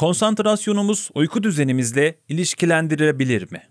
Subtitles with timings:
[0.00, 3.62] konsantrasyonumuz uyku düzenimizle ilişkilendirilebilir mi?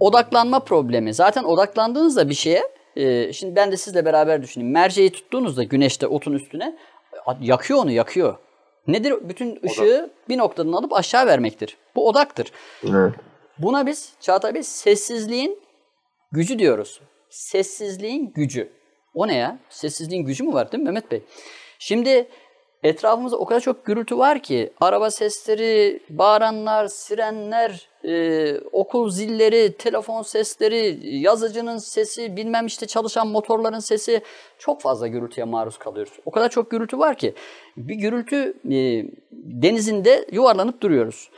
[0.00, 1.14] Odaklanma problemi.
[1.14, 2.62] Zaten odaklandığınızda bir şeye,
[2.96, 4.72] e, şimdi ben de sizle beraber düşüneyim.
[4.72, 6.76] Merceği tuttuğunuzda güneşte otun üstüne
[7.40, 8.38] yakıyor onu, yakıyor.
[8.86, 9.14] Nedir?
[9.28, 11.76] Bütün ışığı bir noktadan alıp aşağı vermektir.
[11.96, 12.52] Bu odaktır.
[12.84, 13.14] Evet.
[13.58, 15.60] Buna biz Çağatay Bey sessizliğin
[16.32, 17.00] gücü diyoruz.
[17.30, 18.72] Sessizliğin gücü.
[19.14, 19.58] O ne ya?
[19.68, 21.22] Sessizliğin gücü mü var değil mi Mehmet Bey?
[21.78, 22.28] Şimdi
[22.82, 30.22] etrafımızda o kadar çok gürültü var ki araba sesleri, bağıranlar, sirenler, e, okul zilleri, telefon
[30.22, 34.20] sesleri, yazıcının sesi, bilmem işte çalışan motorların sesi
[34.58, 36.12] çok fazla gürültüye maruz kalıyoruz.
[36.24, 37.34] O kadar çok gürültü var ki
[37.76, 41.30] bir gürültü e, denizinde yuvarlanıp duruyoruz.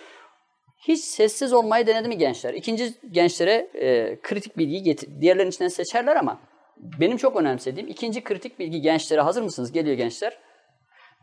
[0.88, 2.55] Hiç sessiz olmayı denedi mi gençler?
[2.55, 5.09] İkinci gençlere e, kritik bilgiyi getir.
[5.21, 6.40] Diğerlerinin içinden seçerler ama
[6.77, 9.73] benim çok önemsediğim ikinci kritik bilgi gençlere hazır mısınız?
[9.73, 10.38] Geliyor gençler.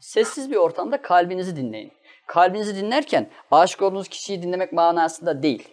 [0.02, 1.92] Sessiz bir ortamda kalbinizi dinleyin.
[2.28, 5.68] Kalbinizi dinlerken aşık olduğunuz kişiyi dinlemek manasında değil.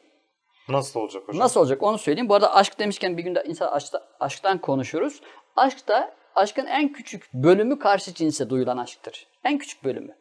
[0.69, 1.41] Nasıl olacak hocam?
[1.41, 2.29] Nasıl olacak onu söyleyeyim.
[2.29, 5.21] Bu arada aşk demişken bir günde insan aşkta, aşktan konuşuruz.
[5.56, 9.27] Aşk da aşkın en küçük bölümü karşı cinse duyulan aşktır.
[9.45, 10.17] En küçük bölümü.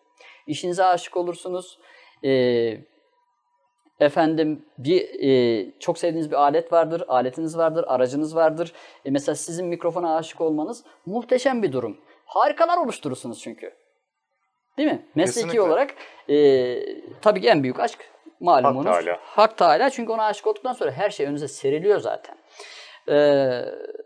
[0.48, 1.80] İşinize aşık olursunuz.
[2.24, 2.78] Ee,
[4.00, 8.74] efendim bir e, çok sevdiğiniz bir alet vardır, aletiniz vardır, aracınız vardır.
[9.06, 11.98] E, mesela sizin mikrofona aşık olmanız muhteşem bir durum.
[12.26, 13.87] Harikalar oluşturursunuz çünkü.
[14.78, 15.06] Değil mi?
[15.16, 15.62] Mesleki Kesinlikle.
[15.62, 15.94] olarak
[16.30, 16.36] e,
[17.22, 18.00] tabii ki en büyük aşk
[18.40, 18.86] malumunuz.
[18.86, 19.20] Hak Teala.
[19.22, 19.90] Hak Teala.
[19.90, 22.38] Çünkü ona aşık olduktan sonra her şey önünüze seriliyor zaten.
[23.10, 23.66] Ee,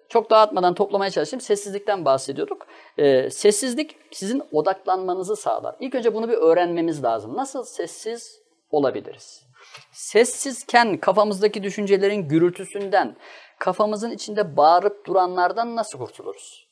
[0.10, 1.42] çok dağıtmadan toplamaya çalışayım.
[1.42, 2.68] Sessizlikten bahsediyorduk.
[2.98, 5.76] Ee, sessizlik sizin odaklanmanızı sağlar.
[5.80, 7.38] İlk önce bunu bir öğrenmemiz lazım.
[7.38, 9.44] Nasıl sessiz olabiliriz?
[9.92, 13.16] Sessizken kafamızdaki düşüncelerin gürültüsünden,
[13.60, 16.68] kafamızın içinde bağırıp duranlardan nasıl kurtuluruz?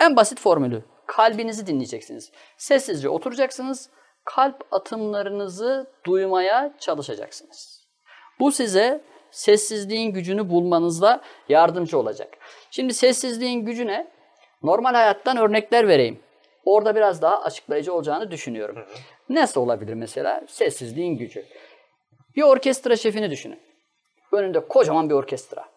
[0.00, 0.84] En basit formülü.
[1.06, 2.32] Kalbinizi dinleyeceksiniz.
[2.56, 3.90] Sessizce oturacaksınız.
[4.24, 7.86] Kalp atımlarınızı duymaya çalışacaksınız.
[8.40, 9.00] Bu size
[9.30, 12.38] sessizliğin gücünü bulmanızda yardımcı olacak.
[12.70, 14.10] Şimdi sessizliğin gücü ne?
[14.62, 16.20] Normal hayattan örnekler vereyim.
[16.64, 18.86] Orada biraz daha açıklayıcı olacağını düşünüyorum.
[19.28, 20.42] Nasıl olabilir mesela?
[20.48, 21.44] Sessizliğin gücü.
[22.36, 23.60] Bir orkestra şefini düşünün.
[24.32, 25.75] Önünde kocaman bir orkestra.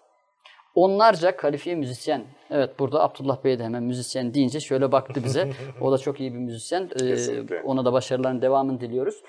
[0.76, 2.26] Onlarca kalifiye müzisyen.
[2.50, 5.52] Evet burada Abdullah Bey de hemen müzisyen deyince şöyle baktı bize.
[5.82, 6.90] O da çok iyi bir müzisyen.
[7.02, 9.24] Ee, ona da başarıların devamını diliyoruz.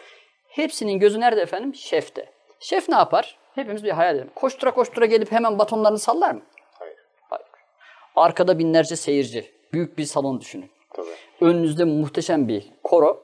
[0.49, 1.75] Hepsinin gözü nerede efendim?
[1.75, 2.33] Şefte.
[2.61, 3.39] Şef ne yapar?
[3.55, 4.31] Hepimiz bir hayal edelim.
[4.35, 6.43] Koştura koştura gelip hemen batonlarını sallar mı?
[6.79, 6.97] Hayır.
[7.31, 7.47] Hayır.
[8.17, 9.51] Arkada binlerce seyirci.
[9.73, 10.71] Büyük bir salon düşünün.
[10.95, 11.07] Tabii.
[11.41, 13.23] Önünüzde muhteşem bir koro.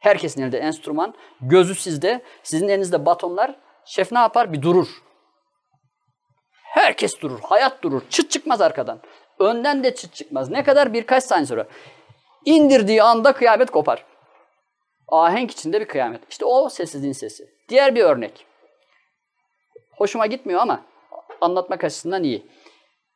[0.00, 1.14] Herkesin elinde enstrüman.
[1.40, 2.22] Gözü sizde.
[2.42, 3.56] Sizin elinizde batonlar.
[3.84, 4.52] Şef ne yapar?
[4.52, 4.88] Bir durur.
[6.84, 7.40] Herkes durur.
[7.40, 8.02] Hayat durur.
[8.10, 9.00] Çıt çıkmaz arkadan.
[9.38, 10.50] Önden de çıt çıkmaz.
[10.50, 10.92] Ne kadar?
[10.92, 11.66] Birkaç saniye sonra.
[12.44, 14.04] İndirdiği anda kıyamet kopar.
[15.08, 16.20] Ahenk içinde bir kıyamet.
[16.30, 17.48] İşte o sessizliğin sesi.
[17.68, 18.46] Diğer bir örnek.
[19.96, 20.80] Hoşuma gitmiyor ama
[21.40, 22.46] anlatmak açısından iyi.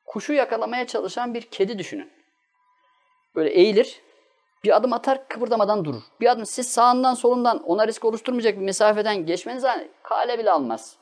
[0.06, 2.12] Kuşu yakalamaya çalışan bir kedi düşünün.
[3.34, 4.00] Böyle eğilir,
[4.64, 6.02] bir adım atar kıpırdamadan durur.
[6.20, 10.96] Bir adım siz sağından solundan ona risk oluşturmayacak bir mesafeden geçmeniz hani kale bile almaz.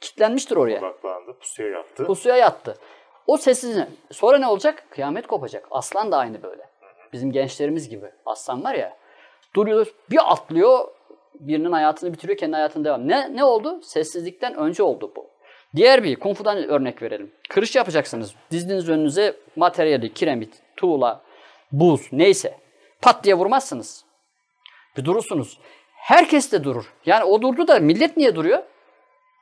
[0.00, 0.78] Kitlenmiştir oraya.
[0.78, 2.04] Odaklandı, pusuya yattı.
[2.04, 2.78] Pusuya yattı.
[3.26, 3.88] O sessizliğine.
[4.12, 4.86] Sonra ne olacak?
[4.90, 5.68] Kıyamet kopacak.
[5.70, 6.62] Aslan da aynı böyle.
[7.12, 8.06] Bizim gençlerimiz gibi.
[8.26, 8.96] Aslan var ya.
[9.54, 10.88] Duruyor, bir atlıyor,
[11.34, 13.08] birinin hayatını bitiriyor, kendi hayatını devam.
[13.08, 13.80] Ne ne oldu?
[13.82, 15.26] Sessizlikten önce oldu bu.
[15.76, 17.32] Diğer bir kung fu'dan örnek verelim.
[17.48, 18.34] Kırış yapacaksınız.
[18.50, 21.20] Dizdiniz önünüze materyali, kiremit, tuğla,
[21.72, 22.58] buz neyse.
[23.02, 24.04] Pat diye vurmazsınız.
[24.96, 25.58] Bir durursunuz.
[25.94, 26.92] Herkes de durur.
[27.06, 28.62] Yani o durdu da millet niye duruyor?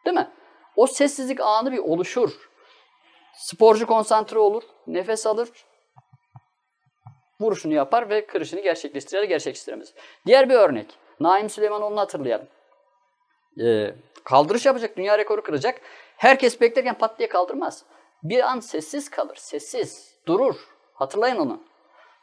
[0.05, 0.29] Değil mi?
[0.77, 2.51] O sessizlik anı bir oluşur.
[3.35, 5.49] Sporcu konsantre olur, nefes alır,
[7.41, 9.95] vuruşunu yapar ve kırışını gerçekleştirir gerçekleştiremez.
[10.27, 10.87] Diğer bir örnek.
[11.21, 12.47] Naim Süleymanoğlu'nu hatırlayalım.
[13.61, 13.95] Ee,
[14.25, 15.81] kaldırış yapacak, dünya rekoru kıracak.
[16.17, 17.85] Herkes beklerken pat diye kaldırmaz.
[18.23, 20.57] Bir an sessiz kalır, sessiz, durur.
[20.95, 21.63] Hatırlayın onu.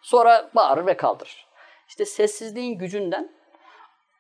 [0.01, 1.47] Sonra bağırır ve kaldırır.
[1.87, 3.31] İşte sessizliğin gücünden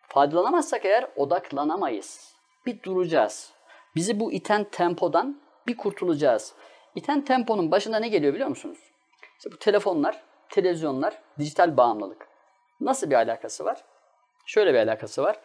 [0.07, 2.33] faydalanamazsak eğer odaklanamayız.
[2.65, 3.53] Bir duracağız.
[3.95, 6.53] Bizi bu iten tempodan bir kurtulacağız.
[6.95, 8.77] İten temponun başında ne geliyor biliyor musunuz?
[9.37, 12.27] İşte bu telefonlar, televizyonlar, dijital bağımlılık.
[12.79, 13.83] Nasıl bir alakası var?
[14.45, 15.39] Şöyle bir alakası var.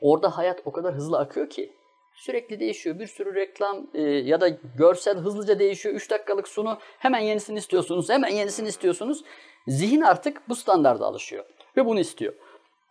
[0.00, 1.72] Orada hayat o kadar hızlı akıyor ki
[2.14, 2.98] sürekli değişiyor.
[2.98, 4.48] Bir sürü reklam e, ya da
[4.78, 5.94] görsel hızlıca değişiyor.
[5.94, 8.10] 3 dakikalık sunu hemen yenisini istiyorsunuz.
[8.10, 9.24] Hemen yenisini istiyorsunuz.
[9.66, 11.44] Zihin artık bu standarda alışıyor
[11.76, 12.34] ve bunu istiyor.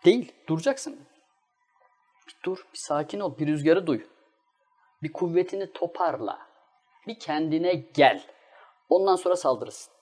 [0.05, 0.99] Değil, duracaksın.
[2.27, 4.01] Bir dur, bir sakin ol, bir rüzgarı duy.
[5.03, 6.39] Bir kuvvetini toparla.
[7.07, 8.23] Bir kendine gel.
[8.89, 9.93] Ondan sonra saldırırsın.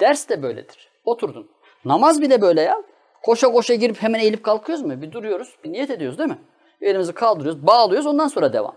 [0.00, 0.90] Ders de böyledir.
[1.04, 1.50] Oturdun.
[1.84, 2.82] Namaz bile böyle ya.
[3.22, 5.02] Koşa koşa girip hemen eğilip kalkıyoruz mu?
[5.02, 6.38] Bir duruyoruz, bir niyet ediyoruz değil mi?
[6.80, 8.76] Elimizi kaldırıyoruz, bağlıyoruz ondan sonra devam.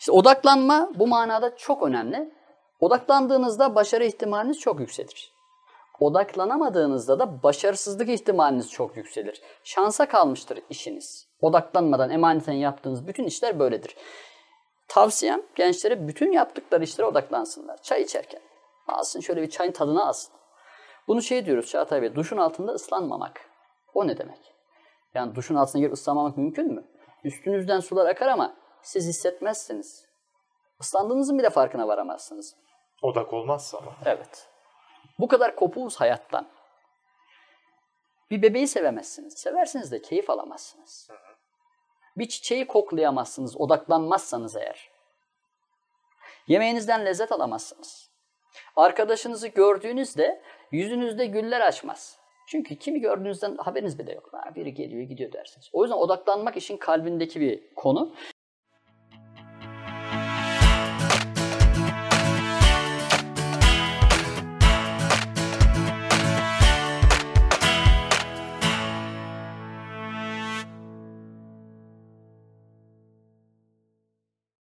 [0.00, 2.34] İşte odaklanma bu manada çok önemli.
[2.80, 5.32] Odaklandığınızda başarı ihtimaliniz çok yükselir.
[6.00, 9.42] Odaklanamadığınızda da başarısızlık ihtimaliniz çok yükselir.
[9.64, 11.28] Şansa kalmıştır işiniz.
[11.40, 13.96] Odaklanmadan emaneten yaptığınız bütün işler böyledir.
[14.88, 17.82] Tavsiyem gençlere bütün yaptıkları işlere odaklansınlar.
[17.82, 18.40] Çay içerken.
[18.88, 20.34] Alsın şöyle bir çayın tadını alsın.
[21.08, 23.40] Bunu şey diyoruz Çağatay Bey, duşun altında ıslanmamak.
[23.94, 24.54] O ne demek?
[25.14, 26.84] Yani duşun altına girip ıslanmamak mümkün mü?
[27.24, 30.06] Üstünüzden sular akar ama siz hissetmezsiniz.
[30.80, 32.56] Islandığınızın bile farkına varamazsınız.
[33.02, 33.92] Odak olmazsa ama.
[34.04, 34.48] Evet.
[35.18, 36.48] Bu kadar kopuğuz hayattan.
[38.30, 39.34] Bir bebeği sevemezsiniz.
[39.34, 41.08] Seversiniz de keyif alamazsınız.
[42.16, 44.90] Bir çiçeği koklayamazsınız odaklanmazsanız eğer.
[46.46, 48.10] Yemeğinizden lezzet alamazsınız.
[48.76, 52.18] Arkadaşınızı gördüğünüzde yüzünüzde güller açmaz.
[52.46, 54.28] Çünkü kimi gördüğünüzden haberiniz bile yok.
[54.32, 55.70] Ha, biri geliyor gidiyor dersiniz.
[55.72, 58.14] O yüzden odaklanmak işin kalbindeki bir konu.